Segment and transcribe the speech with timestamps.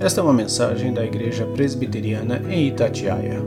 [0.00, 3.40] Esta é uma mensagem da Igreja Presbiteriana em Itatiaia.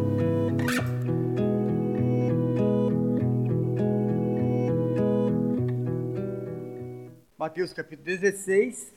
[7.38, 8.94] Mateus capítulo 16.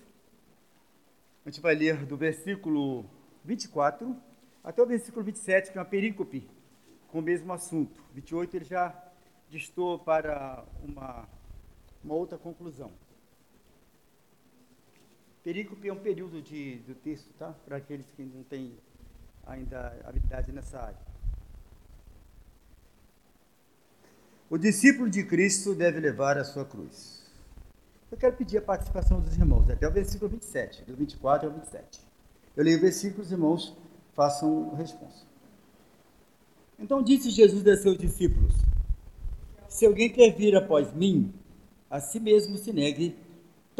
[1.44, 3.04] A gente vai ler do versículo
[3.44, 4.16] 24
[4.62, 6.48] até o versículo 27, que é uma perícope
[7.08, 8.00] com o mesmo assunto.
[8.14, 8.94] 28 ele já
[9.48, 11.28] distou para uma,
[12.02, 12.92] uma outra conclusão.
[15.42, 17.54] Perícope é um período de, do texto, tá?
[17.64, 18.74] Para aqueles que não têm
[19.46, 21.10] ainda habilidade nessa área.
[24.50, 27.20] O discípulo de Cristo deve levar a sua cruz.
[28.10, 32.00] Eu quero pedir a participação dos irmãos, até o versículo 27, do 24 ao 27.
[32.56, 33.76] Eu leio o versículo, os irmãos
[34.12, 35.24] façam resposta.
[36.78, 38.52] Então disse Jesus a seus discípulos:
[39.68, 41.32] Se alguém quer vir após mim,
[41.88, 43.16] a si mesmo se negue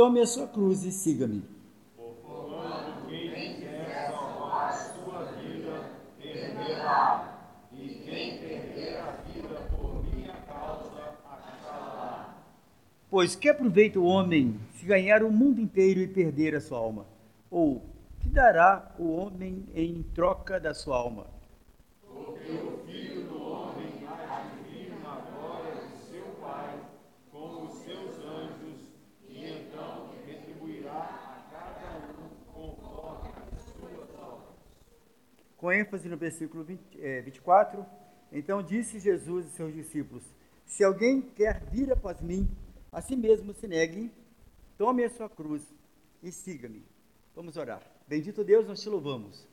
[0.01, 1.45] Tome a sua cruz e siga-me.
[13.11, 17.05] Pois que aproveita o homem se ganhar o mundo inteiro e perder a sua alma?
[17.51, 17.83] Ou
[18.21, 21.27] que dará o homem em troca da sua alma?
[22.02, 26.80] Porque o Filho do Homem há de vir na glória de seu Pai
[27.30, 28.89] com os seus anjos,
[29.29, 34.57] e então retribuirá a cada um conforme as suas obras.
[35.61, 37.85] Com ênfase no versículo 20, eh, 24,
[38.33, 40.25] então disse Jesus a seus discípulos:
[40.65, 42.49] Se alguém quer vir após mim,
[42.91, 44.11] a si mesmo se negue,
[44.79, 45.63] tome a sua cruz
[46.23, 46.83] e siga-me.
[47.37, 47.83] Vamos orar.
[48.09, 49.47] Bendito Deus, nós te louvamos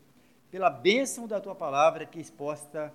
[0.50, 2.94] pela bênção da tua palavra que é exposta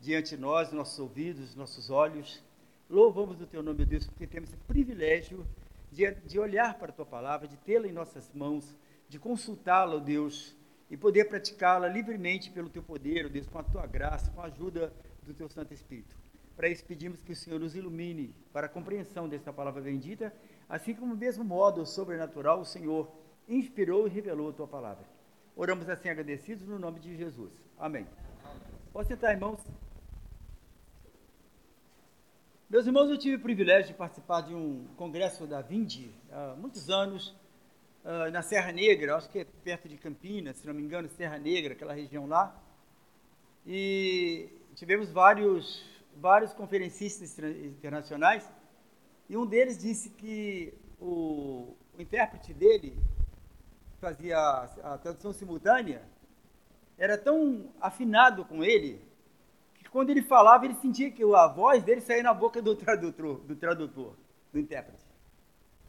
[0.00, 2.42] diante de nós, nossos ouvidos, nossos olhos.
[2.88, 5.46] Louvamos o teu nome, Deus, porque temos esse privilégio
[5.92, 8.74] de, de olhar para a tua palavra, de tê-la em nossas mãos,
[9.06, 10.56] de consultá-la, Deus,
[10.90, 14.92] e poder praticá-la livremente pelo teu poder, Deus, com a tua graça, com a ajuda
[15.22, 16.16] do teu Santo Espírito.
[16.56, 20.32] Para isso pedimos que o Senhor nos ilumine para a compreensão desta palavra bendita,
[20.68, 23.10] assim como do mesmo modo sobrenatural o Senhor
[23.48, 25.04] inspirou e revelou a tua palavra.
[25.56, 27.52] Oramos assim agradecidos no nome de Jesus.
[27.78, 28.06] Amém.
[28.92, 29.60] Pode sentar, irmãos.
[32.68, 36.88] Meus irmãos, eu tive o privilégio de participar de um congresso da Vindi há muitos
[36.90, 37.36] anos,
[38.04, 41.38] ah, na Serra Negra, acho que é perto de Campinas, se não me engano, Serra
[41.38, 42.54] Negra, aquela região lá.
[43.66, 45.82] E tivemos vários,
[46.16, 48.46] vários conferencistas internacionais,
[49.28, 52.98] e um deles disse que o, o intérprete dele
[53.98, 56.02] fazia a, a tradução simultânea
[56.98, 59.00] era tão afinado com ele
[59.76, 63.38] que quando ele falava ele sentia que a voz dele saía na boca do tradutor,
[63.40, 64.14] do tradutor,
[64.52, 65.03] do intérprete.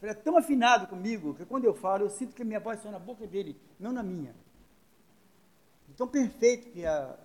[0.01, 2.79] Ele é tão afinado comigo que quando eu falo eu sinto que a minha voz
[2.81, 4.35] sai na boca dele, não na minha.
[5.97, 7.17] Tão perfeito que a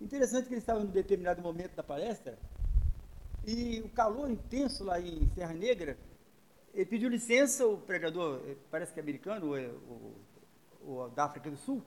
[0.00, 2.38] interessante que ele estava em um determinado momento da palestra
[3.46, 5.96] e o calor intenso lá em Serra Negra
[6.74, 10.16] ele pediu licença, o pregador, eh, parece que é americano, ou, é- ou-
[10.86, 11.82] ou da África do Sul,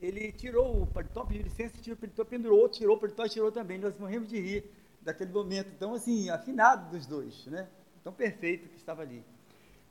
[0.00, 3.52] ele tirou o paletó, pediu licença, tirou o paletó, pendurou, tirou o paletó e tirou
[3.52, 3.78] também.
[3.78, 4.64] Nós morremos de rir
[5.02, 5.70] daquele momento.
[5.76, 7.68] Então, assim, afinado dos dois, né?
[8.08, 9.22] Tão perfeito que estava ali.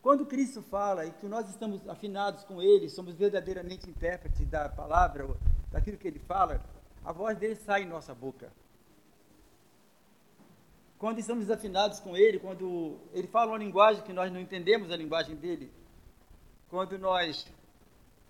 [0.02, 5.28] Quando Cristo fala e que nós estamos afinados com Ele, somos verdadeiramente intérpretes da palavra,
[5.72, 6.60] daquilo que Ele fala,
[7.06, 8.52] a voz dele sai em nossa boca
[10.98, 14.96] quando estamos desafinados com ele, quando ele fala uma linguagem que nós não entendemos a
[14.98, 15.72] linguagem dele,
[16.72, 17.46] quando nós,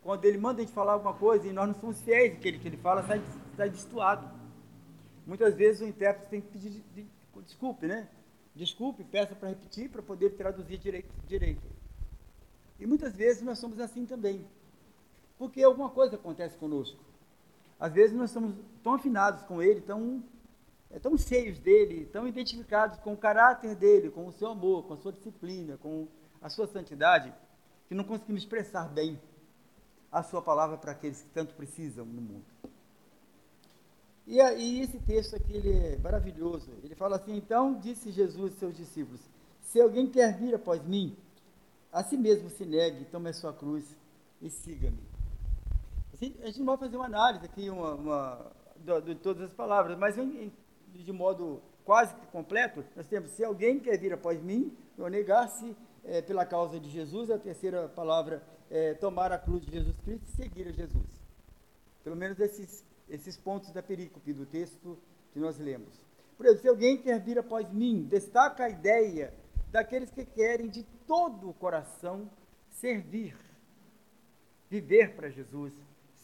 [0.03, 2.67] quando ele manda a gente falar alguma coisa e nós não somos fiéis àquilo que
[2.67, 3.21] ele fala, sai,
[3.55, 4.29] sai destoado.
[5.25, 7.07] Muitas vezes o intérprete tem que pedir de- de-
[7.45, 8.09] desculpe, né?
[8.57, 11.62] Desculpe, peça para repetir para poder traduzir direito, direito.
[12.79, 14.45] E muitas vezes nós somos assim também,
[15.38, 17.00] porque alguma coisa acontece conosco.
[17.79, 20.23] Às vezes nós somos tão afinados com ele, tão
[20.90, 24.94] é, tão cheios dele, tão identificados com o caráter dele, com o seu amor, com
[24.94, 26.07] a sua disciplina, com
[26.41, 27.31] a sua santidade,
[27.88, 29.19] que não conseguimos expressar bem
[30.12, 32.45] a sua palavra para aqueles que tanto precisam no mundo.
[34.27, 36.69] E, e esse texto aqui ele é maravilhoso.
[36.83, 39.21] Ele fala assim: então disse Jesus aos seus discípulos:
[39.62, 41.15] Se alguém quer vir após mim,
[41.91, 43.85] a si mesmo se negue, tome a sua cruz
[44.41, 45.00] e siga-me.
[46.13, 49.53] Assim, a gente não vai fazer uma análise aqui uma, uma- de, de todas as
[49.53, 50.51] palavras, mas em-
[50.94, 55.75] de modo quase que completo, nós temos, se alguém quer vir após mim, eu negar-se
[56.03, 60.25] eh, pela causa de Jesus, a terceira palavra é tomar a cruz de Jesus Cristo
[60.27, 61.06] e seguir a Jesus.
[62.03, 64.98] Pelo menos esses, esses pontos da perícope do texto
[65.33, 65.94] que nós lemos.
[66.36, 69.33] Por exemplo, se alguém quer vir após mim, destaca a ideia
[69.71, 72.30] daqueles que querem de todo o coração
[72.69, 73.36] servir,
[74.69, 75.74] viver para Jesus,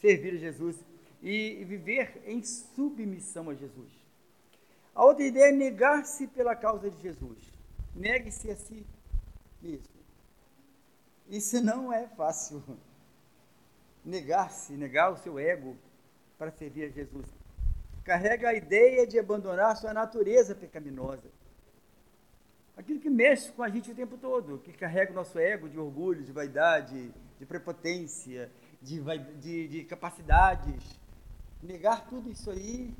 [0.00, 0.76] servir a Jesus
[1.22, 3.90] e, viver em submissão a Jesus.
[4.94, 7.38] A outra ideia é negar-se pela causa de Jesus.
[7.94, 8.86] Negue-se a si
[9.60, 9.94] mesmo.
[11.28, 12.62] Isso não é fácil.
[14.04, 15.76] Negar-se, negar o seu ego
[16.44, 17.26] para servir a Jesus.
[18.04, 21.30] Carrega a ideia de abandonar sua natureza pecaminosa.
[22.76, 25.78] Aquilo que mexe com a gente o tempo todo, que carrega o nosso ego de
[25.78, 28.50] orgulho, de vaidade, de prepotência,
[28.82, 29.00] de,
[29.40, 31.00] de, de capacidades.
[31.62, 32.92] Negar tudo isso aí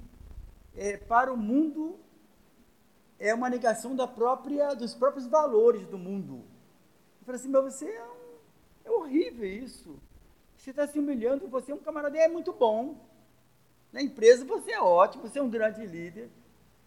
[0.75, 1.99] é, para o mundo
[3.19, 6.37] é uma negação da própria, dos próprios valores do mundo.
[7.21, 9.99] Eu falei assim, mas você é, um, é horrível isso.
[10.57, 12.97] Você está se humilhando, você é um camarada, é muito bom.
[13.95, 16.29] Na empresa você é ótimo, você é um grande líder.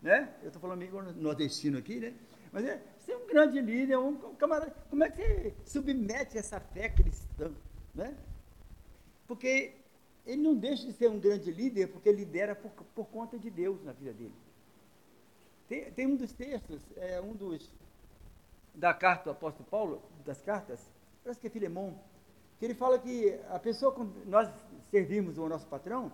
[0.01, 0.29] Né?
[0.41, 2.13] Eu estou falando meio nordestino aqui, né?
[2.51, 4.75] Mas é, você é um grande líder, um, um camarada.
[4.89, 7.53] Como é que você submete essa fé cristã?
[7.95, 8.13] Né?
[9.25, 9.73] Porque
[10.25, 13.81] ele não deixa de ser um grande líder porque lidera por, por conta de Deus
[13.85, 14.35] na vida dele.
[15.69, 17.71] Tem, tem um dos textos, é, um dos
[18.75, 20.91] da carta do apóstolo Paulo, das cartas,
[21.23, 21.93] parece que é Filemon,
[22.59, 23.95] que ele fala que a pessoa,
[24.25, 24.49] nós
[24.91, 26.11] servimos o nosso patrão,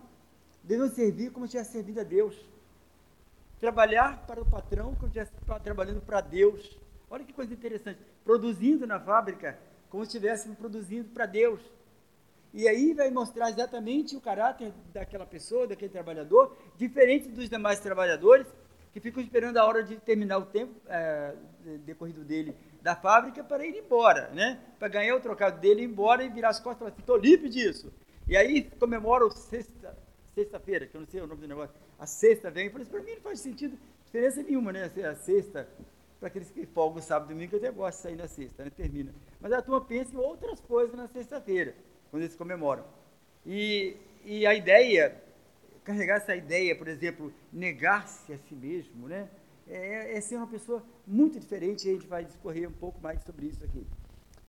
[0.64, 2.34] devemos servir como se estivesse servindo a Deus.
[3.60, 5.32] Trabalhar para o patrão como se estivesse
[5.62, 6.76] trabalhando para Deus.
[7.08, 8.00] Olha que coisa interessante.
[8.24, 9.58] Produzindo na fábrica
[9.88, 11.60] como se estivéssemos produzindo para Deus.
[12.52, 18.46] E aí vai mostrar exatamente o caráter daquela pessoa, daquele trabalhador, diferente dos demais trabalhadores
[18.92, 21.34] que ficam esperando a hora de terminar o tempo é,
[21.84, 24.60] decorrido dele da fábrica para ir embora, né?
[24.78, 27.16] Para ganhar o trocado dele, ir embora e virar as costas e falar assim, estou
[27.16, 27.92] livre disso.
[28.28, 29.96] E aí comemora o sexta,
[30.34, 33.02] sexta-feira, que eu não sei o nome do negócio, a sexta vem, por isso para
[33.02, 34.84] mim não faz sentido, diferença nenhuma, né?
[34.84, 35.68] A sexta,
[36.18, 38.70] para aqueles que folgam sábado e domingo, eu até gosto de sair na sexta, né?
[38.70, 39.14] Termina.
[39.40, 41.74] Mas a turma pensa em outras coisas na sexta-feira
[42.10, 42.84] quando eles comemoram.
[43.44, 45.20] E, e a ideia,
[45.82, 49.28] carregar essa ideia, por exemplo, negar-se a si mesmo, né?
[49.66, 53.22] É, é ser uma pessoa muito diferente, e a gente vai discorrer um pouco mais
[53.22, 53.86] sobre isso aqui.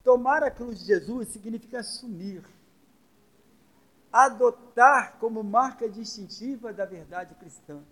[0.04, 2.44] Tomar a cruz de Jesus significa assumir,
[4.16, 7.84] adotar como marca distintiva da verdade cristã.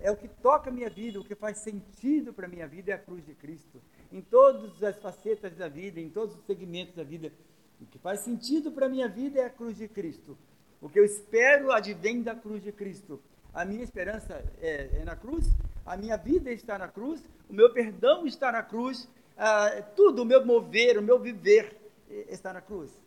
[0.00, 2.90] É o que toca a minha vida, o que faz sentido para a minha vida
[2.90, 3.80] é a cruz de Cristo.
[4.10, 7.32] Em todas as facetas da vida, em todos os segmentos da vida,
[7.80, 10.36] o que faz sentido para a minha vida é a cruz de Cristo.
[10.80, 13.22] O que eu espero advém da cruz de Cristo.
[13.54, 15.46] A minha esperança é, é na cruz,
[15.86, 19.08] a minha vida está na cruz, o meu perdão está na cruz,
[19.38, 21.76] ah, tudo, o meu mover, o meu viver
[22.10, 23.05] eh, está na cruz.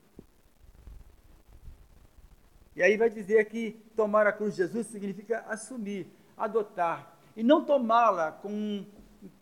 [2.79, 7.65] E aí vai dizer que tomar a cruz de Jesus significa assumir, adotar, e não
[7.65, 8.85] tomá-la com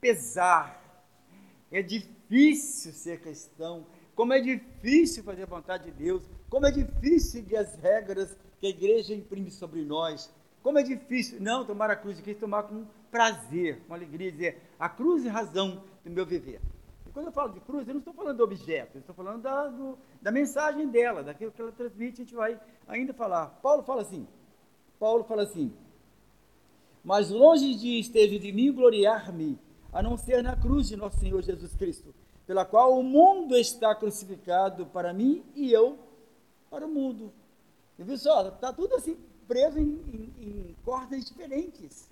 [0.02, 1.06] pesar.
[1.72, 3.86] É difícil ser cristão,
[4.16, 8.66] como é difícil fazer a vontade de Deus, como é difícil seguir as regras que
[8.66, 12.64] a igreja imprime sobre nós, como é difícil, não, tomar a cruz de Cristo, tomar
[12.64, 16.60] com prazer, com alegria, dizer, a cruz é razão do meu viver.
[17.18, 19.70] Quando eu falo de cruz, eu não estou falando do objeto, eu estou falando da,
[19.70, 23.48] do, da mensagem dela, daquilo que ela transmite, a gente vai ainda falar.
[23.60, 24.28] Paulo fala assim,
[25.00, 25.74] Paulo fala assim,
[27.04, 29.58] mas longe de esteja de mim gloriar-me,
[29.92, 32.14] a não ser na cruz de nosso Senhor Jesus Cristo,
[32.46, 35.98] pela qual o mundo está crucificado para mim e eu
[36.70, 37.34] para o mundo.
[37.98, 42.08] E viu só, está tudo assim preso em, em, em, cordas diferentes.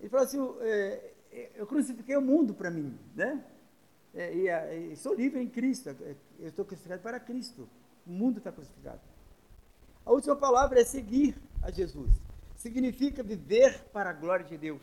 [0.00, 3.40] Ele falou assim: é, é, eu crucifiquei o mundo para mim, né?
[4.14, 5.90] É, e, sou livre em Cristo.
[5.90, 7.68] É, eu estou crucificado para Cristo.
[8.06, 9.00] O mundo está crucificado.
[10.04, 12.10] A última palavra é seguir a Jesus.
[12.56, 14.82] Significa viver para a glória de Deus.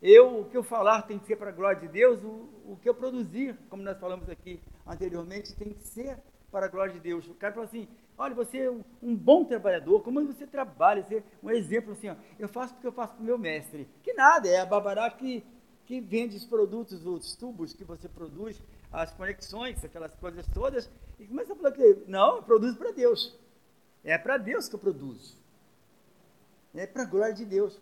[0.00, 2.78] Eu, o que eu falar tem que ser para a glória de Deus, o, o
[2.80, 6.18] que eu produzir, como nós falamos aqui anteriormente, tem que ser
[6.50, 7.26] para a glória de Deus.
[7.26, 11.50] O cara fala assim, olha, você é um, bom trabalhador, como você trabalha, você, um
[11.50, 13.88] exemplo assim, ó, eu faço porque eu faço para o meu mestre.
[14.02, 15.44] Que nada, é a Babará que,
[15.86, 18.60] que vende os produtos, os tubos que você produz,
[18.92, 23.38] as conexões, aquelas coisas todas, e começa a falar que, não, eu produzo para Deus.
[24.04, 25.36] É para Deus que eu produzo.
[26.74, 27.80] É para a glória de Deus.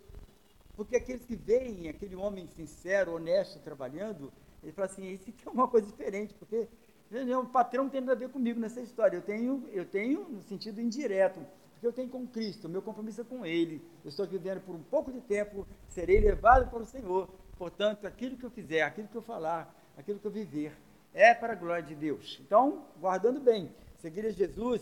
[0.75, 4.31] Porque aqueles que veem aquele homem sincero, honesto, trabalhando,
[4.61, 6.67] ele fala assim, esse aqui é uma coisa diferente, porque
[7.11, 9.17] o patrão não tem nada a ver comigo nessa história.
[9.17, 11.39] Eu tenho, eu tenho no sentido indireto,
[11.71, 13.81] porque eu tenho com Cristo, meu compromisso é com Ele.
[14.03, 17.29] Eu estou vivendo por um pouco de tempo, serei levado para o Senhor.
[17.57, 20.73] Portanto, aquilo que eu fizer, aquilo que eu falar, aquilo que eu viver,
[21.13, 22.39] é para a glória de Deus.
[22.45, 24.81] Então, guardando bem, seguir a Jesus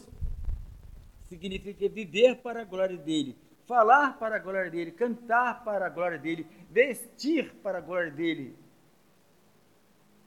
[1.23, 6.17] significa viver para a glória dele falar para a glória dele, cantar para a glória
[6.17, 8.55] dele, vestir para a glória dele,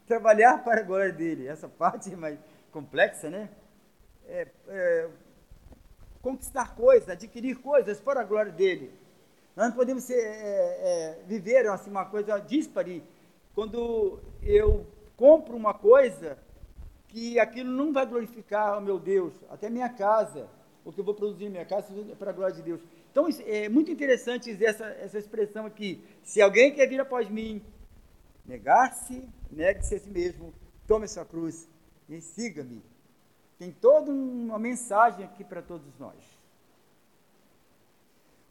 [0.06, 1.46] trabalhar para a glória dele.
[1.46, 2.38] Essa parte é mais
[2.72, 3.48] complexa, né?
[4.26, 5.10] É, é,
[6.20, 8.92] conquistar coisas, adquirir coisas para a glória dele.
[9.56, 13.02] Nós não podemos ser, é, é, viver assim, uma coisa dispare
[13.54, 14.86] quando eu
[15.16, 16.38] compro uma coisa
[17.08, 20.46] que aquilo não vai glorificar o meu Deus, até minha casa,
[20.84, 22.82] o que eu vou produzir em minha casa é para a glória de Deus.
[23.10, 26.04] Então é muito interessante essa, essa expressão aqui.
[26.22, 27.62] Se alguém quer vir após mim,
[28.44, 30.52] negar-se, negue-se a si mesmo,
[30.86, 31.66] tome sua cruz
[32.10, 32.82] e siga-me.
[33.58, 36.35] Tem toda uma mensagem aqui para todos nós.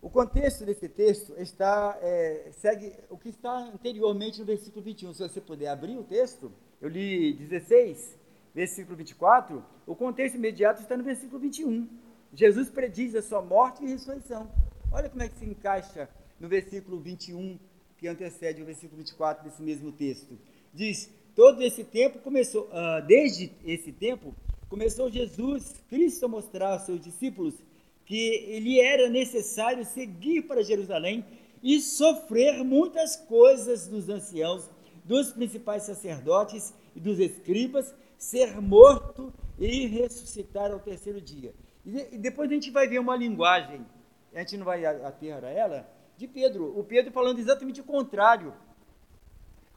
[0.06, 5.16] O contexto desse texto está, é, segue o que está anteriormente no versículo 21.
[5.16, 8.16] Se você puder abrir o texto, eu li 16,
[8.54, 9.66] versículo 24.
[9.88, 11.90] O contexto imediato está no versículo 21.
[12.36, 14.48] Jesus prediz a sua morte e ressurreição.
[14.92, 16.08] Olha como é que se encaixa
[16.40, 17.58] no versículo 21,
[17.98, 20.38] que antecede o versículo 24 desse mesmo texto.
[20.72, 24.36] Diz: todo esse tempo começou, uh, desde esse tempo,
[24.70, 27.56] começou Jesus Cristo a mostrar aos seus discípulos
[28.06, 31.26] que ele era necessário seguir para Jerusalém
[31.62, 34.70] e sofrer muitas coisas dos anciãos,
[35.04, 41.54] dos principais sacerdotes e dos escribas, ser morto e ressuscitar ao terceiro dia.
[41.86, 43.86] E depois a gente vai ver uma linguagem,
[44.34, 46.78] a gente não vai aterrar a ela, de Pedro.
[46.78, 48.54] O Pedro falando exatamente o contrário.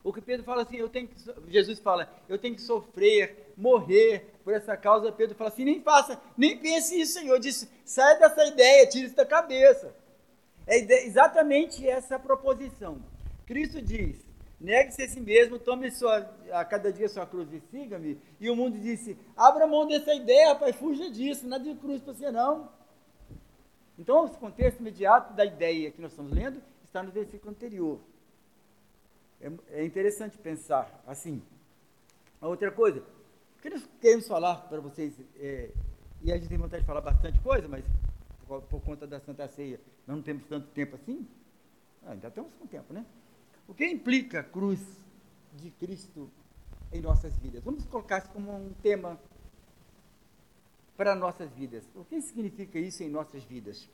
[0.03, 1.17] O que Pedro fala assim, eu tenho que,
[1.49, 5.13] Jesus fala, eu tenho que sofrer, morrer por essa causa.
[5.13, 7.39] Pedro fala assim, nem faça, nem pense isso, Senhor.
[7.39, 9.95] Diz, sai dessa ideia, tira isso da cabeça.
[10.67, 10.77] É
[11.07, 13.03] exatamente essa proposição.
[13.47, 14.25] Cristo diz,
[14.61, 18.21] negue-se a si mesmo, tome sua, a cada dia sua cruz e siga-me.
[18.39, 22.13] E o mundo disse, abra mão dessa ideia, rapaz, fuja disso, nada de cruz para
[22.13, 22.71] você não.
[23.99, 27.99] Então, esse contexto imediato da ideia que nós estamos lendo está no versículo anterior.
[29.41, 31.43] É, é interessante pensar assim.
[32.41, 33.03] Outra coisa,
[33.61, 35.71] que nós queremos falar para vocês, é,
[36.23, 37.85] e a gente tem vontade de falar bastante coisa, mas
[38.47, 41.27] por, por conta da Santa Ceia nós não temos tanto tempo assim.
[42.05, 43.05] Ah, ainda temos com tempo, né?
[43.67, 44.81] O que implica a cruz
[45.53, 46.31] de Cristo
[46.93, 47.63] em nossas vidas?
[47.63, 49.21] Vamos colocar isso como um tema
[50.97, 51.85] para nossas vidas.
[51.95, 53.89] O que significa isso em nossas vidas?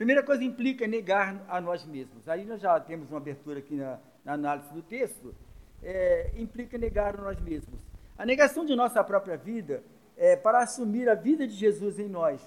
[0.00, 2.26] Primeira coisa implica negar a nós mesmos.
[2.26, 5.34] Aí nós já temos uma abertura aqui na, na análise do texto,
[5.82, 7.78] é, implica negar a nós mesmos.
[8.16, 9.84] A negação de nossa própria vida
[10.16, 12.40] é para assumir a vida de Jesus em nós.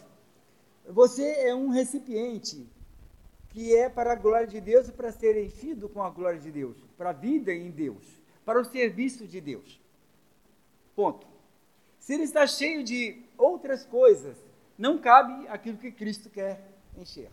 [0.87, 2.67] Você é um recipiente
[3.49, 6.51] que é para a glória de Deus e para ser enchido com a glória de
[6.51, 9.79] Deus, para a vida em Deus, para o serviço de Deus.
[10.95, 11.27] Ponto.
[11.99, 14.35] Se ele está cheio de outras coisas,
[14.75, 16.59] não cabe aquilo que Cristo quer
[16.97, 17.29] encher.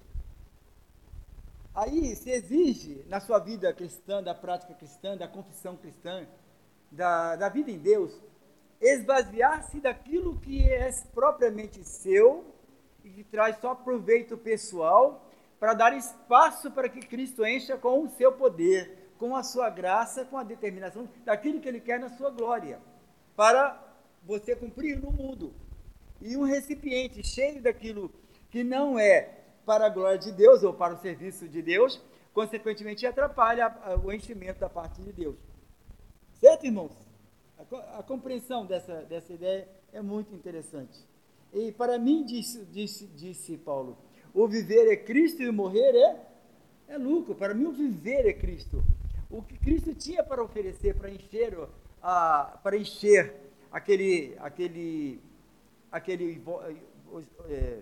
[1.75, 6.27] Aí se exige na sua vida cristã, da prática cristã, da confissão cristã,
[6.91, 8.13] da, da vida em Deus,
[8.81, 12.45] esvaziar-se daquilo que é propriamente seu
[13.05, 18.09] e que traz só proveito pessoal, para dar espaço para que Cristo encha com o
[18.09, 22.31] seu poder, com a sua graça, com a determinação daquilo que Ele quer na sua
[22.31, 22.81] glória,
[23.37, 23.79] para
[24.23, 25.55] você cumprir no mundo.
[26.21, 28.11] E um recipiente cheio daquilo
[28.51, 29.40] que não é
[29.71, 32.03] para a glória de Deus ou para o serviço de Deus,
[32.35, 33.73] consequentemente atrapalha
[34.03, 35.37] o enchimento da parte de Deus.
[36.41, 36.91] Certo, irmãos?
[37.57, 40.99] A, a compreensão dessa, dessa ideia é muito interessante.
[41.53, 43.97] E para mim, disse, disse, disse Paulo,
[44.35, 46.17] o viver é Cristo e o morrer é,
[46.89, 47.37] é lucro.
[47.37, 48.83] Para mim, o viver é Cristo.
[49.31, 51.57] O que Cristo tinha para oferecer, para encher,
[52.03, 53.37] a, para encher
[53.71, 55.21] aquele, aquele,
[55.93, 56.43] aquele
[57.49, 57.79] é,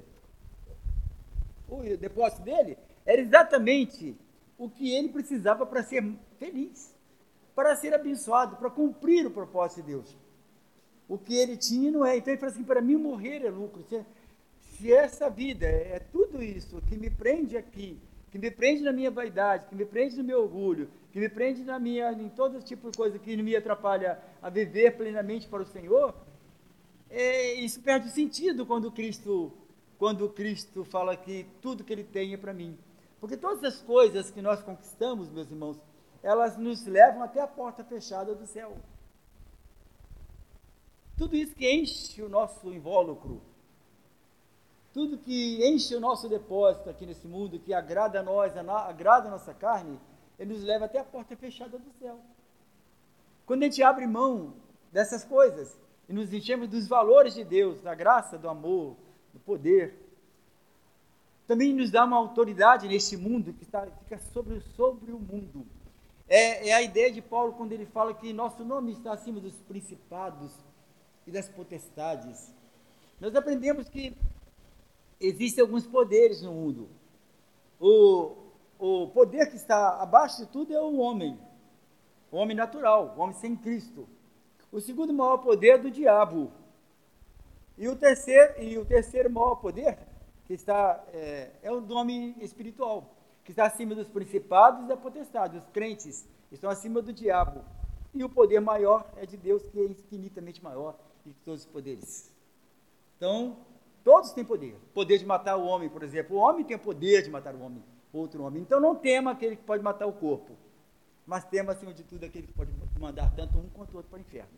[1.68, 4.16] o depósito dele, era exatamente
[4.56, 6.04] o que ele precisava para ser
[6.38, 6.94] feliz,
[7.54, 10.16] para ser abençoado, para cumprir o propósito de Deus.
[11.08, 12.16] O que ele tinha não é.
[12.16, 13.82] Então ele falou assim: para mim morrer é lucro.
[13.84, 14.04] Se,
[14.76, 17.98] se essa vida é tudo isso que me prende aqui,
[18.30, 21.64] que me prende na minha vaidade, que me prende no meu orgulho, que me prende
[21.64, 25.66] na minha, em todo tipo de coisa que me atrapalha a viver plenamente para o
[25.66, 26.14] Senhor,
[27.10, 29.52] é, isso perde sentido quando Cristo
[29.98, 32.78] quando Cristo fala que tudo que Ele tem é para mim.
[33.20, 35.76] Porque todas as coisas que nós conquistamos, meus irmãos,
[36.22, 38.76] elas nos levam até a porta fechada do céu.
[41.16, 43.42] Tudo isso que enche o nosso invólucro,
[44.92, 49.30] tudo que enche o nosso depósito aqui nesse mundo, que agrada a nós, agrada a
[49.32, 49.98] nossa carne,
[50.38, 52.20] ele nos leva até a porta fechada do céu.
[53.44, 54.54] Quando a gente abre mão
[54.92, 55.76] dessas coisas
[56.08, 58.96] e nos enchemos dos valores de Deus, da graça, do amor,
[59.38, 59.94] do poder.
[61.46, 65.66] Também nos dá uma autoridade nesse mundo que está, fica sobre, sobre o mundo.
[66.28, 69.54] É, é a ideia de Paulo quando ele fala que nosso nome está acima dos
[69.60, 70.52] principados
[71.26, 72.52] e das potestades.
[73.18, 74.14] Nós aprendemos que
[75.18, 76.88] existem alguns poderes no mundo.
[77.80, 78.34] O,
[78.78, 81.38] o poder que está abaixo de tudo é o homem,
[82.30, 84.06] o homem natural, o homem sem Cristo.
[84.70, 86.52] O segundo maior poder é do diabo.
[87.78, 89.96] E o terceiro, e o terceiro maior poder
[90.44, 95.56] que está é, é o homem espiritual, que está acima dos principados e da potestade.
[95.56, 97.64] Os crentes estão acima do diabo.
[98.12, 102.34] E o poder maior é de Deus, que é infinitamente maior que todos os poderes.
[103.16, 103.58] Então,
[104.02, 104.76] todos têm poder.
[104.92, 106.36] Poder de matar o homem, por exemplo.
[106.36, 108.62] O homem tem poder de matar o homem, outro homem.
[108.62, 110.56] Então, não tema aquele que pode matar o corpo,
[111.24, 114.16] mas tema, acima de tudo, aquele que pode mandar tanto um quanto o outro para
[114.16, 114.50] o inferno.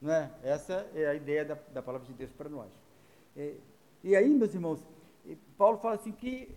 [0.00, 0.30] Não é?
[0.42, 2.70] Essa é a ideia da, da palavra de Deus para nós.
[3.36, 3.54] É,
[4.02, 4.80] e aí, meus irmãos,
[5.58, 6.48] Paulo fala assim que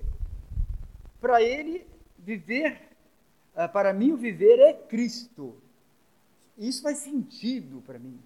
[1.20, 1.86] para ele
[2.18, 2.80] viver,
[3.56, 5.56] ah, para mim o viver é Cristo.
[6.58, 8.20] Isso faz sentido para mim.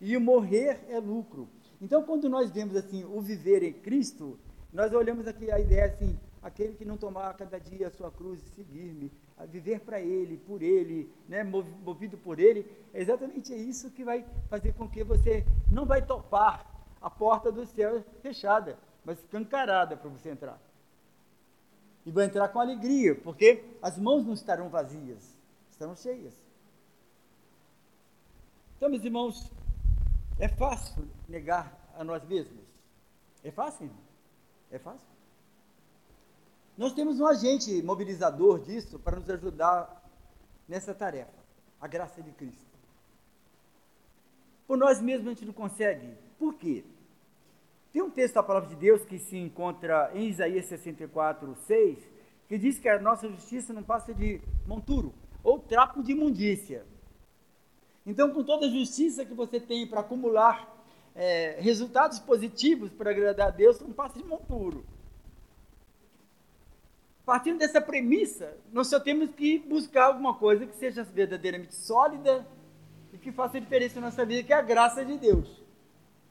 [0.00, 1.48] E o morrer é lucro.
[1.80, 4.38] Então, quando nós vemos assim o viver em Cristo,
[4.72, 8.40] nós olhamos aqui a ideia assim, aquele que não tomar cada dia a sua cruz
[8.40, 13.90] e seguir-me, a viver para Ele, por Ele, né, movido por Ele, é exatamente isso
[13.90, 16.66] que vai fazer com que você não vai topar
[17.00, 20.60] a porta do céu fechada, mas escancarada para você entrar.
[22.04, 25.36] E vai entrar com alegria, porque as mãos não estarão vazias,
[25.70, 26.34] estarão cheias.
[28.76, 29.52] Então, meus irmãos,
[30.38, 32.64] é fácil negar a nós mesmos?
[33.44, 33.90] É fácil?
[34.70, 35.17] É fácil?
[36.78, 40.00] Nós temos um agente mobilizador disso para nos ajudar
[40.68, 41.34] nessa tarefa,
[41.80, 42.78] a graça de Cristo.
[44.64, 46.14] Por nós mesmos a gente não consegue.
[46.38, 46.84] Por quê?
[47.92, 51.98] Tem um texto da palavra de Deus que se encontra em Isaías 64, 6,
[52.46, 56.86] que diz que a nossa justiça não passa de monturo ou trapo de imundícia.
[58.06, 60.72] Então, com toda a justiça que você tem para acumular
[61.16, 64.86] é, resultados positivos para agradar a Deus, não passa de monturo.
[67.28, 72.48] Partindo dessa premissa, nós só temos que buscar alguma coisa que seja verdadeiramente sólida
[73.12, 75.62] e que faça diferença na nossa vida, que é a graça de Deus.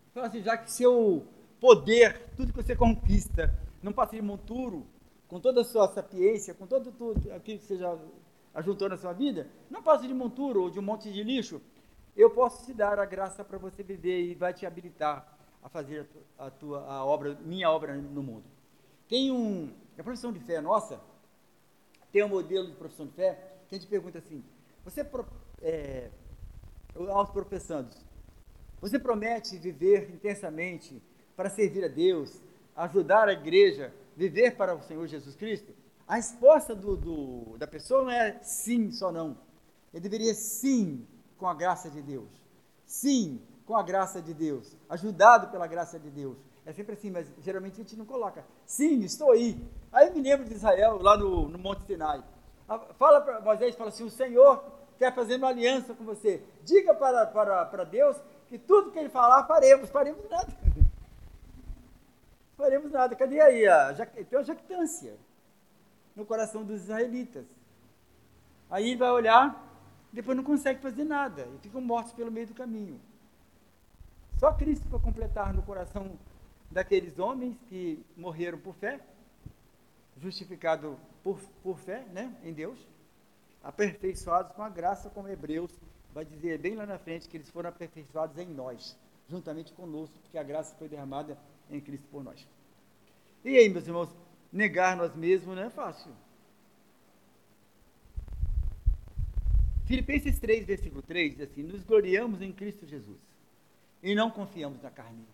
[0.09, 1.23] Então, assim, já que seu
[1.61, 4.87] poder, tudo que você conquista, não passa de monturo,
[5.27, 7.95] com toda a sua sapiência, com todo tudo aquilo que você já
[8.55, 11.61] ajuntou na sua vida, não passa de monturo ou de um monte de lixo.
[12.15, 16.07] Eu posso te dar a graça para você viver e vai te habilitar a fazer
[16.39, 18.56] a tua a obra, minha obra no mundo.
[19.07, 20.99] Tem um, a profissão de fé nossa,
[22.11, 24.43] tem um modelo de profissão de fé que a gente pergunta assim:
[24.83, 25.05] você
[25.61, 26.09] é,
[27.09, 27.95] aos professandos,
[28.79, 31.01] você promete viver intensamente
[31.35, 32.41] para servir a Deus,
[32.75, 35.73] ajudar a igreja, viver para o Senhor Jesus Cristo?
[36.07, 39.37] A resposta do, do, da pessoa não é sim, só não.
[39.93, 41.05] Ele deveria sim,
[41.37, 42.29] com a graça de Deus.
[42.85, 44.75] Sim, com a graça de Deus.
[44.89, 46.37] Ajudado pela graça de Deus.
[46.67, 48.43] É sempre assim, mas geralmente a gente não coloca.
[48.65, 49.57] Sim, estou aí.
[49.89, 52.21] Aí eu me lembro de Israel, lá no, no Monte Sinai.
[52.97, 54.61] Fala para Moisés, fala assim, o Senhor
[54.97, 56.43] quer fazer uma aliança com você.
[56.65, 58.17] Diga para, para, para Deus
[58.49, 59.89] que tudo que ele falar, faremos.
[59.89, 60.47] Faremos nada.
[62.57, 63.15] faremos nada.
[63.15, 63.65] Cadê aí?
[63.65, 65.15] A, tem uma jactância
[66.17, 67.45] no coração dos israelitas.
[68.69, 69.55] Aí vai olhar,
[70.11, 71.47] depois não consegue fazer nada.
[71.55, 72.99] E ficam mortos pelo meio do caminho.
[74.37, 76.19] Só Cristo para completar no coração
[76.69, 78.99] daqueles homens que morreram por fé,
[80.17, 82.79] justificado por, por fé né, em Deus,
[83.63, 85.71] aperfeiçoados com a graça, como Hebreus
[86.13, 88.97] vai dizer bem lá na frente, que eles foram aperfeiçoados em nós,
[89.29, 91.37] juntamente conosco, porque a graça foi derramada
[91.69, 92.47] em Cristo por nós.
[93.43, 94.09] E aí, meus irmãos,
[94.51, 96.11] negar nós mesmos não é fácil.
[99.85, 103.19] Filipenses 3, versículo 3 diz assim: Nos gloriamos em Cristo Jesus
[104.03, 105.25] e não confiamos na carne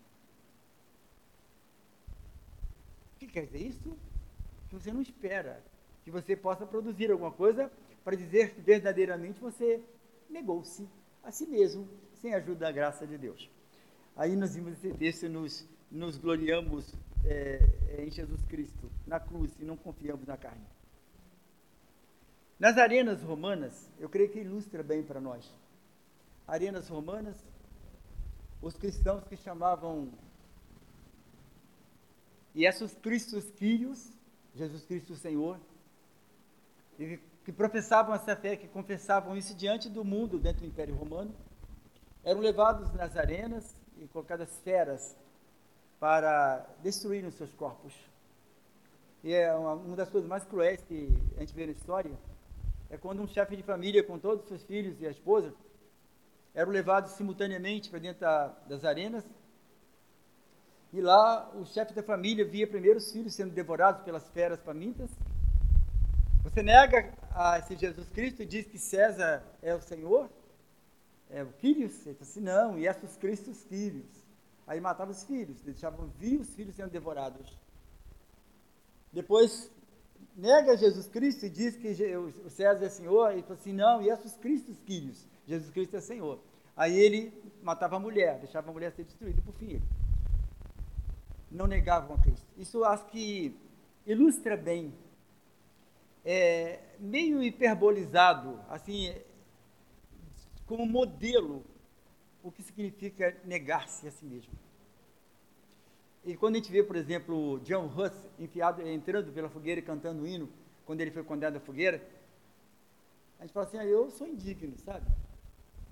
[3.18, 3.96] que quer dizer isso?
[4.68, 5.62] Que você não espera
[6.04, 7.70] que você possa produzir alguma coisa
[8.04, 9.82] para dizer que verdadeiramente você
[10.28, 10.86] negou-se
[11.22, 11.88] a si mesmo,
[12.20, 13.50] sem a ajuda da graça de Deus.
[14.14, 17.58] Aí nós vimos esse texto, nos, nos gloriamos é,
[17.98, 20.66] em Jesus Cristo, na cruz, e não confiamos na carne.
[22.58, 25.50] Nas arenas romanas, eu creio que ilustra bem para nós.
[26.46, 27.36] Arenas romanas,
[28.60, 30.10] os cristãos que chamavam
[32.54, 34.12] e esses Cristos filhos,
[34.54, 35.58] Jesus Cristo Senhor,
[37.44, 41.34] que professavam essa fé, que confessavam isso diante do mundo, dentro do Império Romano,
[42.22, 45.16] eram levados nas arenas e colocadas feras
[45.98, 47.92] para destruírem os seus corpos.
[49.22, 52.12] E é uma, uma, das coisas mais cruéis que a gente vê na história
[52.90, 55.52] é quando um chefe de família, com todos os seus filhos e a esposa,
[56.54, 59.24] eram levados simultaneamente para dentro da, das arenas
[60.94, 65.10] E lá o chefe da família via primeiro os filhos sendo devorados pelas feras famintas.
[66.44, 70.30] Você nega a esse Jesus Cristo e diz que César é o Senhor?
[71.28, 72.06] É o Quírios?
[72.06, 74.06] Ele disse assim, não, e esses Cristos filhos.
[74.68, 77.58] Aí matava os filhos, deixavam vir os filhos sendo devorados.
[79.12, 79.68] Depois
[80.36, 81.88] nega Jesus Cristo e diz que
[82.46, 86.00] o César é Senhor, e fala assim, não, e esses Cristos filhos, Jesus Cristo é
[86.00, 86.38] Senhor.
[86.76, 87.32] Aí ele
[87.64, 89.82] matava a mulher, deixava a mulher ser destruída por fim.
[91.54, 92.44] Não negavam a Cristo.
[92.58, 93.56] Isso acho que
[94.04, 94.92] ilustra bem,
[96.24, 99.14] é, meio hiperbolizado, assim,
[100.66, 101.64] como modelo,
[102.42, 104.52] o que significa negar-se a si mesmo.
[106.24, 110.22] E quando a gente vê, por exemplo, John Huss enfiado, entrando pela fogueira e cantando
[110.22, 110.48] o hino,
[110.84, 112.04] quando ele foi condenado à fogueira,
[113.38, 115.06] a gente fala assim, ah, eu sou indigno, sabe?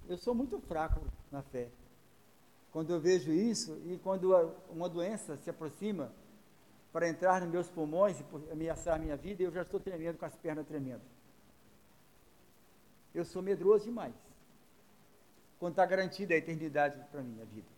[0.08, 1.68] Eu sou muito fraco na fé.
[2.72, 4.34] Quando eu vejo isso e quando
[4.70, 6.12] uma doença se aproxima
[6.92, 10.24] para entrar nos meus pulmões e ameaçar a minha vida, eu já estou tremendo com
[10.24, 11.02] as pernas tremendo.
[13.14, 14.14] Eu sou medroso demais.
[15.58, 17.68] Quando está garantida a eternidade para a vida.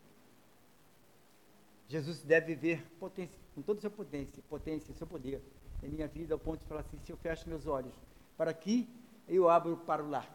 [1.88, 5.42] Jesus deve viver potência, com toda a sua potência, potência, seu poder
[5.83, 7.94] em minha vida, ao ponto de falar assim, se eu fecho meus olhos
[8.37, 8.88] para aqui,
[9.28, 10.26] eu abro para o lá.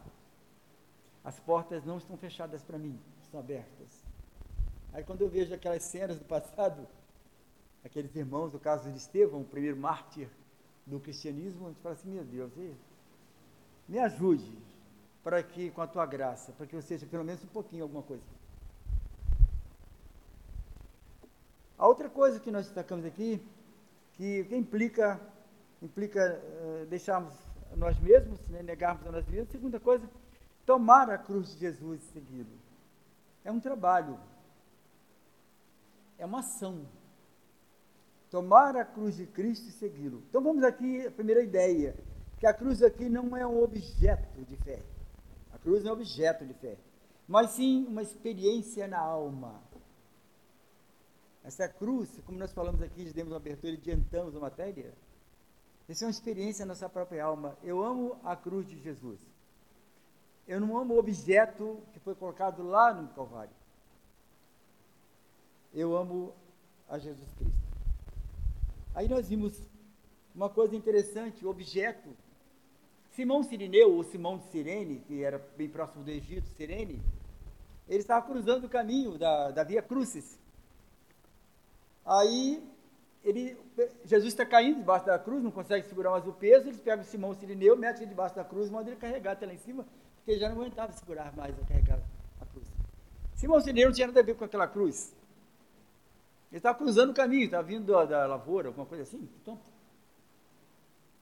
[1.24, 3.99] As portas não estão fechadas para mim, estão abertas.
[4.92, 6.86] Aí quando eu vejo aquelas cenas do passado,
[7.84, 10.28] aqueles irmãos, no caso de Estevão, o primeiro mártir
[10.86, 12.52] do cristianismo, a gente fala assim, meu Deus,
[13.88, 14.58] me ajude
[15.22, 18.02] para que, com a tua graça, para que eu seja pelo menos um pouquinho alguma
[18.02, 18.22] coisa.
[21.78, 23.40] A outra coisa que nós destacamos aqui,
[24.12, 25.20] que, implica,
[25.80, 27.32] implica uh, deixarmos
[27.76, 29.50] nós mesmos, né, negarmos a nós mesmos.
[29.50, 30.08] Segunda coisa,
[30.66, 32.58] tomar a cruz de Jesus e segui-lo.
[33.44, 34.18] É um trabalho,
[36.20, 36.86] é uma ação.
[38.30, 40.22] Tomar a cruz de Cristo e segui-lo.
[40.28, 41.96] Então vamos aqui, a primeira ideia,
[42.38, 44.80] que a cruz aqui não é um objeto de fé.
[45.52, 46.76] A cruz é um objeto de fé,
[47.26, 49.60] mas sim uma experiência na alma
[51.42, 54.92] essa cruz, como nós falamos aqui, demos uma abertura e adiantamos a matéria,
[55.88, 57.56] isso é uma experiência na nossa própria alma.
[57.62, 59.18] Eu amo a cruz de Jesus.
[60.46, 63.52] Eu não amo o objeto que foi colocado lá no Calvário.
[65.72, 66.34] Eu amo
[66.88, 67.60] a Jesus Cristo.
[68.94, 69.56] Aí nós vimos
[70.34, 72.08] uma coisa interessante, o objeto.
[73.10, 77.02] Simão Sirineu, ou Simão de Sirene, que era bem próximo do Egito, Sirene,
[77.88, 80.38] ele estava cruzando o caminho da, da Via Crucis.
[82.06, 82.62] Aí
[83.24, 83.56] ele,
[84.04, 87.34] Jesus está caindo debaixo da cruz, não consegue segurar mais o peso, eles pegam Simão
[87.34, 89.84] Sirineu, metem ele debaixo da cruz e mandam ele carregar até lá em cima,
[90.16, 92.00] porque ele já não aguentava segurar mais a carregar
[92.40, 92.66] a cruz.
[93.34, 95.14] Simão Sirineu não tinha nada a ver com aquela cruz.
[96.50, 99.28] Ele estava cruzando o caminho, estava vindo da, da, lavoura, alguma coisa assim.
[99.40, 99.58] Então,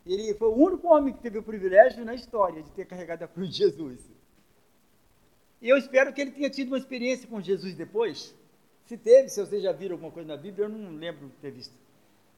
[0.06, 3.28] ele foi o único homem que teve o privilégio na história de ter carregado a
[3.28, 4.00] cruz de Jesus.
[5.60, 8.34] E eu espero que ele tenha tido uma experiência com Jesus depois,
[8.88, 11.50] se teve, se vocês já viram alguma coisa na Bíblia, eu não lembro de ter
[11.50, 11.74] visto.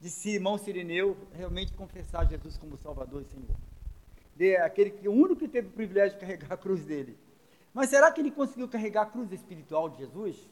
[0.00, 3.56] De Simão Sirineu realmente confessar Jesus como Salvador e Senhor.
[4.34, 7.16] De aquele que o único que teve o privilégio de carregar a cruz dele.
[7.72, 10.50] Mas será que ele conseguiu carregar a cruz espiritual de Jesus?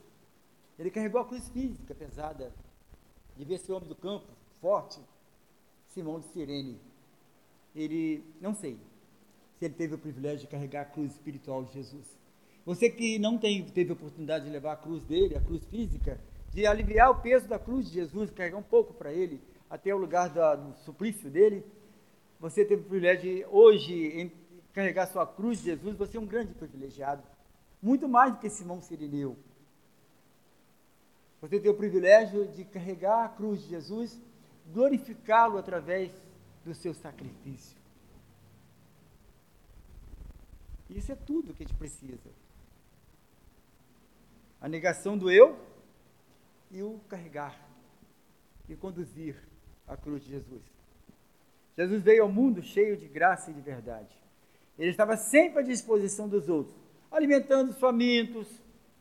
[0.78, 2.52] Ele carregou a cruz física pesada.
[3.36, 4.26] Devia ser homem do campo,
[4.60, 5.00] forte.
[5.88, 6.78] Simão de Sirene.
[7.74, 8.78] Ele, não sei
[9.58, 12.06] se ele teve o privilégio de carregar a cruz espiritual de Jesus.
[12.64, 16.20] Você que não tem, teve a oportunidade de levar a cruz dele, a cruz física,
[16.52, 19.98] de aliviar o peso da cruz de Jesus, carregar um pouco para ele, até o
[19.98, 21.64] lugar da, do suplício dele,
[22.38, 24.32] você teve o privilégio de hoje
[24.72, 27.22] carregar sua cruz de Jesus, você é um grande privilegiado.
[27.82, 29.36] Muito mais do que Simão Sirineu.
[31.40, 34.20] Você tem o privilégio de carregar a cruz de Jesus,
[34.72, 36.11] glorificá-lo através
[36.64, 37.77] do seu sacrifício.
[40.90, 42.31] Isso é tudo que a gente precisa
[44.61, 45.57] a negação do eu
[46.70, 47.57] e o carregar
[48.68, 49.37] e conduzir
[49.87, 50.62] a cruz de Jesus.
[51.77, 54.14] Jesus veio ao mundo cheio de graça e de verdade.
[54.79, 56.77] Ele estava sempre à disposição dos outros,
[57.11, 58.48] alimentando os famintos,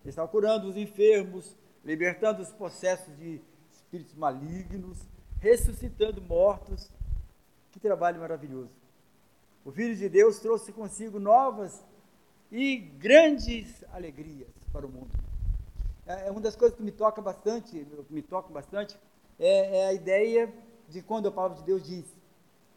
[0.06, 1.56] estava curando os enfermos,
[1.88, 3.40] libertando os processos de
[3.72, 4.98] espíritos malignos,
[5.40, 6.92] ressuscitando mortos.
[7.72, 8.74] Que trabalho maravilhoso.
[9.64, 11.82] O Filho de Deus trouxe consigo novas
[12.52, 15.12] e grandes alegrias para o mundo.
[16.06, 19.00] É, é uma das coisas que me toca bastante, me toca bastante,
[19.40, 20.54] é, é a ideia
[20.90, 22.06] de quando a palavra de Deus diz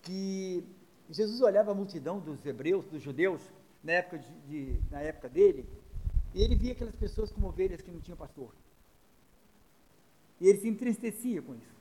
[0.02, 0.64] que
[1.08, 3.42] Jesus olhava a multidão dos hebreus, dos judeus,
[3.82, 5.68] na época, de, de, na época dele,
[6.32, 8.52] e ele via aquelas pessoas como ovelhas que não tinham pastor.
[10.40, 11.74] E ele se entristecia com isso.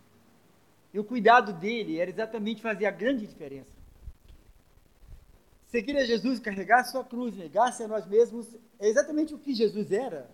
[0.94, 3.78] E o cuidado dele era exatamente fazer a grande diferença.
[5.68, 8.48] Seguir a Jesus, carregar a sua cruz, negar-se a nós mesmos,
[8.80, 10.30] é exatamente o que Jesus era.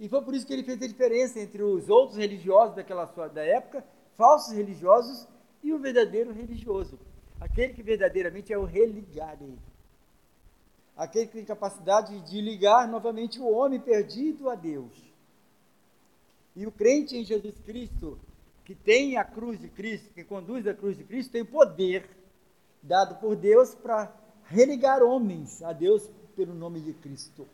[0.00, 3.28] E foi por isso que ele fez a diferença entre os outros religiosos daquela sua,
[3.28, 3.84] da época,
[4.16, 5.28] falsos religiosos,
[5.62, 6.98] e o verdadeiro religioso.
[7.40, 9.58] Aquele que verdadeiramente é o religare.
[10.96, 14.92] Aquele que tem capacidade de ligar novamente o homem perdido a Deus.
[16.56, 18.18] E o crente em Jesus Cristo,
[18.64, 22.08] que tem a cruz de Cristo, que conduz a cruz de Cristo, tem poder
[22.82, 24.14] dado por Deus para
[24.44, 27.46] religar homens a Deus pelo nome de Cristo.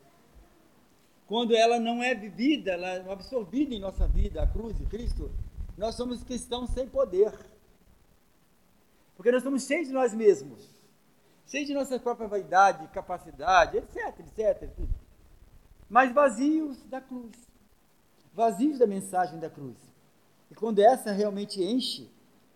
[1.27, 5.31] Quando ela não é vivida, ela é absorvida em nossa vida, a cruz de Cristo,
[5.79, 7.33] nós somos cristãos sem poder.
[9.17, 10.69] Porque nós estamos cheios de nós mesmos,
[11.47, 14.71] cheios de nossa própria vaidade, capacidade, etc, etc.
[14.75, 14.93] Tudo.
[15.89, 17.37] Mas vazios da cruz,
[18.33, 19.77] vazios da mensagem da cruz.
[20.51, 22.11] E quando essa realmente enche,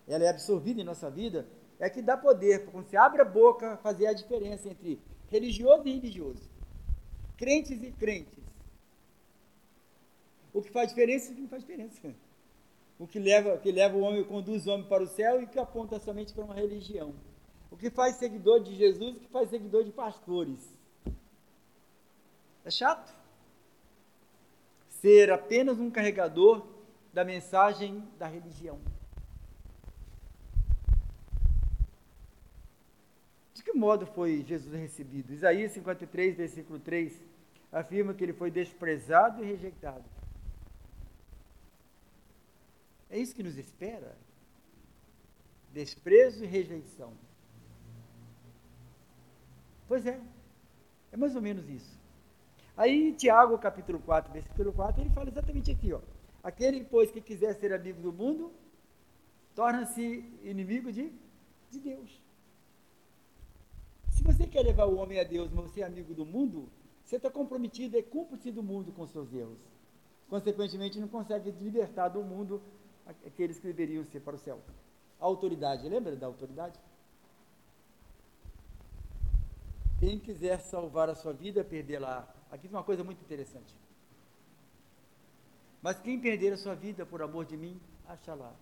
[0.06, 1.46] ela é absorvida em nossa vida,
[1.78, 5.92] é que dá poder, quando você abre a boca, fazer a diferença entre religioso e
[5.92, 6.48] religioso,
[7.37, 8.44] crentes e crentes.
[10.52, 12.14] O que faz diferença e o que não faz diferença
[12.98, 15.58] o que leva, que leva o homem, conduz o homem para o céu e que
[15.58, 17.14] aponta somente para uma religião.
[17.70, 20.58] O que faz seguidor de Jesus e o que faz seguidor de pastores.
[22.64, 23.12] É chato?
[25.04, 26.66] Ser apenas um carregador
[27.12, 28.80] da mensagem da religião.
[33.52, 35.30] De que modo foi Jesus recebido?
[35.34, 37.22] Isaías 53, versículo 3,
[37.70, 40.04] afirma que ele foi desprezado e rejeitado
[43.14, 44.16] é isso que nos espera?
[45.72, 47.12] Desprezo e rejeição.
[49.86, 50.20] Pois é,
[51.12, 51.96] é mais ou menos isso.
[52.76, 56.00] Aí, Tiago, capítulo 4, versículo 4, ele fala exatamente aqui, ó.
[56.42, 58.52] Aquele, pois, que quiser ser amigo do mundo,
[59.54, 61.12] torna-se inimigo de,
[61.70, 62.20] de Deus.
[64.10, 66.68] Se você quer levar o homem a Deus, mas você é amigo do mundo,
[67.04, 69.58] você está comprometido, é cúmplice do mundo com seus erros.
[70.28, 72.60] Consequentemente, não consegue libertar do mundo
[73.26, 74.60] aqueles que deveriam ser para o céu.
[75.20, 76.78] A autoridade, lembra da autoridade?
[80.00, 82.28] Quem quiser salvar a sua vida, perdê-la.
[82.54, 83.74] Aqui tem uma coisa muito interessante.
[85.82, 88.54] Mas quem perder a sua vida por amor de mim, acha lá.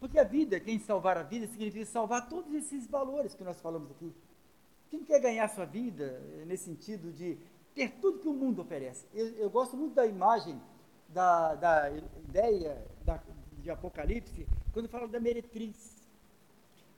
[0.00, 3.92] Porque a vida, quem salvar a vida, significa salvar todos esses valores que nós falamos
[3.92, 4.12] aqui.
[4.90, 7.38] Quem quer ganhar sua vida, nesse sentido de
[7.76, 9.06] ter tudo que o mundo oferece.
[9.14, 10.60] Eu, eu gosto muito da imagem
[11.08, 11.90] da, da
[12.28, 13.22] ideia da,
[13.58, 16.04] de Apocalipse, quando fala da meretriz,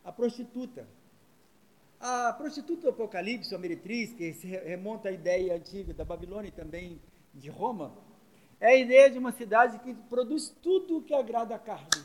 [0.02, 0.88] a prostituta.
[2.00, 6.52] A prostituta do Apocalipse, a meretriz, que se remonta à ideia antiga da Babilônia e
[6.52, 7.00] também
[7.34, 7.92] de Roma,
[8.60, 12.04] é a ideia de uma cidade que produz tudo o que agrada a carne.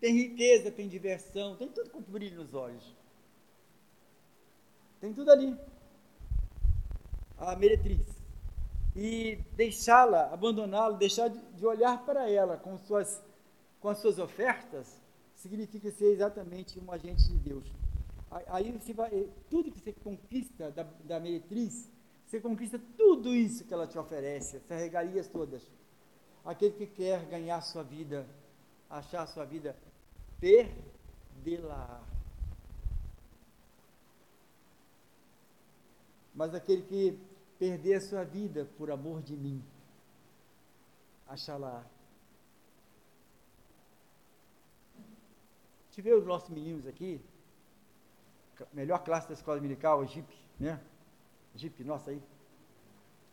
[0.00, 2.94] Tem riqueza, tem diversão, tem tudo com brilho nos olhos.
[5.00, 5.56] Tem tudo ali.
[7.38, 8.22] A meretriz
[8.94, 13.22] e deixá-la, abandoná-la, deixar de olhar para ela com, suas,
[13.80, 15.00] com as suas ofertas,
[15.34, 17.81] significa ser exatamente um agente de Deus.
[18.48, 21.90] Aí você vai, tudo que você conquista da, da meretriz,
[22.26, 25.62] você conquista tudo isso que ela te oferece, essas regalias todas.
[26.42, 28.26] Aquele que quer ganhar sua vida,
[28.88, 29.76] achar sua vida,
[30.40, 32.02] perdê-la.
[36.34, 37.18] Mas aquele que
[37.58, 39.62] perder a sua vida por amor de mim.
[41.28, 41.84] Axalá.
[45.90, 47.20] Tive os nossos meninos aqui,
[48.72, 50.80] melhor classe da escola dominical, o JIP, né?
[51.54, 52.22] JIP, nossa aí.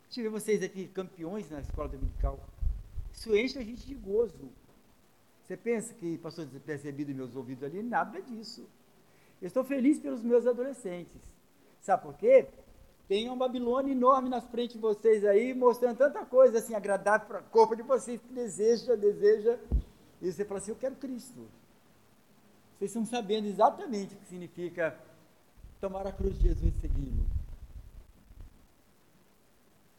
[0.08, 2.38] Tive vocês aqui campeões na escola dominical.
[3.12, 4.50] Isso enche a gente de gozo.
[5.44, 7.82] Você pensa que passou despercebido meus ouvidos ali?
[7.82, 8.68] Nada disso.
[9.40, 11.20] Eu estou feliz pelos meus adolescentes.
[11.80, 12.46] Sabe por quê?
[13.08, 17.40] Tem uma Babilônia enorme na frente de vocês aí, mostrando tanta coisa assim agradável para
[17.40, 19.58] o corpo de vocês, que deseja, deseja.
[20.22, 21.48] E você fala assim: Eu quero Cristo.
[22.78, 24.96] Vocês estão sabendo exatamente o que significa
[25.80, 27.26] tomar a cruz de Jesus e segui-lo.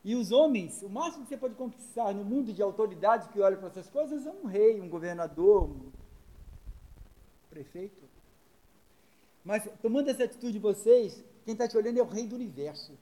[0.03, 3.57] E os homens, o máximo que você pode conquistar no mundo de autoridade que olha
[3.57, 5.91] para essas coisas é um rei, um governador, um
[7.49, 8.01] prefeito.
[9.43, 12.93] Mas tomando essa atitude de vocês, quem está te olhando é o rei do universo.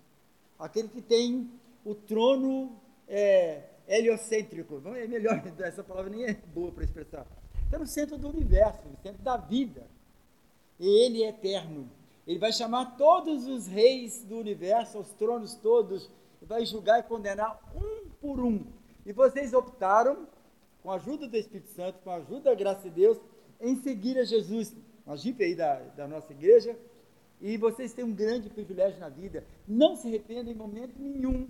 [0.57, 1.49] Aquele que tem
[1.85, 4.81] o trono é, heliocêntrico.
[4.95, 7.25] É melhor, essa palavra nem é boa para expressar.
[7.63, 9.87] Está no centro do universo, no centro da vida.
[10.79, 11.89] Ele é eterno.
[12.29, 17.03] Ele vai chamar todos os reis do universo, os tronos todos, e vai julgar e
[17.03, 18.67] condenar um por um.
[19.03, 20.27] E vocês optaram
[20.83, 23.17] com a ajuda do Espírito Santo, com a ajuda da graça de Deus,
[23.59, 24.75] em seguir a Jesus.
[25.07, 26.77] Uma jipe aí da, da nossa igreja.
[27.41, 29.43] E vocês têm um grande privilégio na vida.
[29.67, 31.49] Não se arrependam em momento nenhum.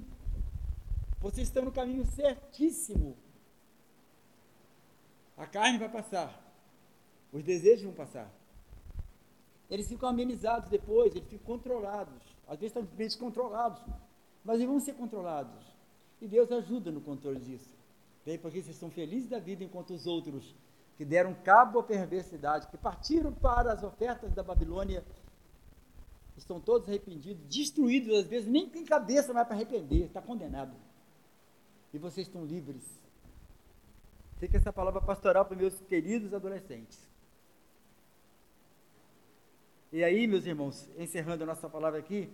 [1.19, 3.17] Vocês estão no caminho certíssimo.
[5.35, 6.41] A carne vai passar.
[7.33, 8.38] Os desejos vão passar.
[9.69, 12.21] Eles ficam amenizados depois, eles ficam controlados.
[12.47, 13.82] Às vezes estão descontrolados,
[14.43, 15.63] mas eles vão ser controlados.
[16.19, 17.77] E Deus ajuda no controle disso.
[18.25, 20.55] Bem, porque vocês estão felizes da vida enquanto os outros
[20.97, 25.03] que deram cabo à perversidade, que partiram para as ofertas da Babilônia,
[26.36, 30.75] estão todos arrependidos, destruídos, às vezes nem tem cabeça mais para arrepender, está condenado.
[31.93, 32.84] E vocês estão livres.
[34.38, 37.09] Fica essa palavra pastoral para meus queridos adolescentes.
[39.91, 42.30] E aí, meus irmãos, encerrando a nossa palavra aqui,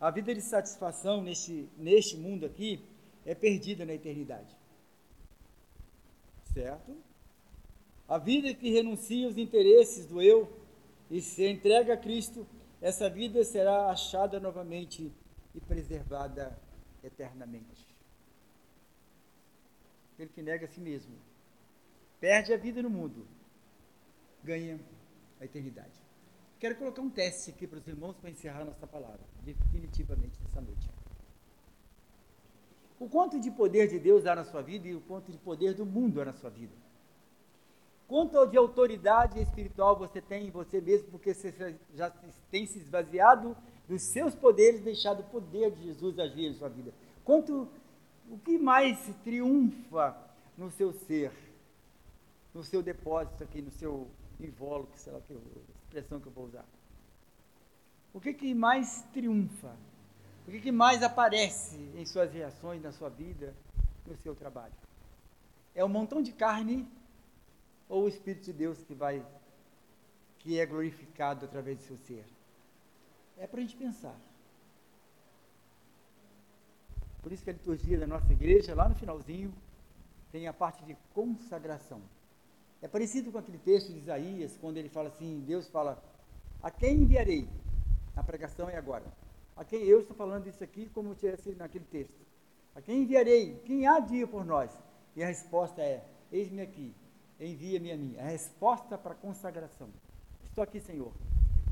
[0.00, 2.82] a vida de satisfação neste, neste mundo aqui
[3.26, 4.56] é perdida na eternidade.
[6.52, 6.96] Certo?
[8.08, 10.50] A vida que renuncia aos interesses do eu
[11.10, 12.46] e se entrega a Cristo,
[12.80, 15.12] essa vida será achada novamente
[15.54, 16.58] e preservada
[17.02, 17.86] eternamente.
[20.12, 21.14] Aquele que nega a si mesmo,
[22.20, 23.26] perde a vida no mundo,
[24.42, 24.78] ganha
[25.40, 26.03] a eternidade.
[26.64, 30.88] Quero colocar um teste aqui para os irmãos para encerrar nossa palavra, definitivamente nessa noite.
[32.98, 35.74] O quanto de poder de Deus há na sua vida e o quanto de poder
[35.74, 36.72] do mundo há na sua vida.
[38.08, 42.08] Quanto de autoridade espiritual você tem em você mesmo, porque você já
[42.50, 43.54] tem se esvaziado
[43.86, 46.94] dos seus poderes, deixado o poder de Jesus agir em sua vida.
[47.26, 47.68] Quanto,
[48.30, 50.16] o que mais triunfa
[50.56, 51.30] no seu ser,
[52.54, 54.08] no seu depósito aqui, no seu
[54.40, 55.34] invólucro, sei lá que
[55.94, 56.64] expressão que eu vou usar.
[58.12, 59.76] O que, que mais triunfa?
[60.46, 63.54] O que, que mais aparece em suas reações, na sua vida,
[64.06, 64.74] no seu trabalho?
[65.74, 66.88] É um montão de carne
[67.88, 69.24] ou o Espírito de Deus que vai,
[70.38, 72.24] que é glorificado através do seu ser?
[73.38, 74.16] É para a gente pensar.
[77.22, 79.52] Por isso que a liturgia da nossa igreja, lá no finalzinho,
[80.30, 82.02] tem a parte de consagração.
[82.84, 86.04] É parecido com aquele texto de Isaías, quando ele fala assim, Deus fala,
[86.62, 87.48] a quem enviarei?
[88.14, 89.06] A pregação é agora.
[89.56, 92.20] A quem eu estou falando isso aqui, como eu tivesse naquele texto.
[92.74, 93.58] A quem enviarei?
[93.64, 94.70] Quem há dia por nós?
[95.16, 96.94] E a resposta é, eis-me aqui,
[97.40, 98.18] envia-me a mim.
[98.18, 99.88] A resposta para a consagração.
[100.44, 101.14] Estou aqui, Senhor.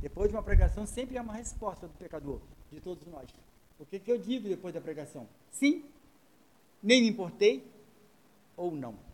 [0.01, 3.29] Depois de uma pregação, sempre há uma resposta do pecador, de todos nós.
[3.79, 5.29] O que, que eu digo depois da pregação?
[5.51, 5.85] Sim,
[6.83, 7.70] nem me importei,
[8.57, 9.12] ou não.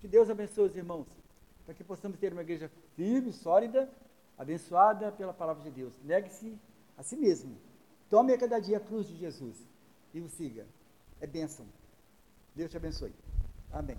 [0.00, 1.06] Que Deus abençoe os irmãos,
[1.64, 3.90] para que possamos ter uma igreja firme, sólida,
[4.36, 5.92] abençoada pela palavra de Deus.
[6.02, 6.58] Negue-se
[6.96, 7.56] a si mesmo.
[8.08, 9.56] Tome a cada dia a cruz de Jesus
[10.14, 10.66] e o siga.
[11.20, 11.66] É bênção.
[12.54, 13.12] Deus te abençoe.
[13.70, 13.96] Amém.